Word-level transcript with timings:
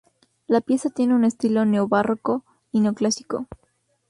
La 0.47 0.61
pieza 0.61 0.89
tiene 0.89 1.13
un 1.13 1.23
estilo 1.25 1.63
neobarroco 1.63 2.43
y 2.71 2.79
neoclásico. 2.79 3.45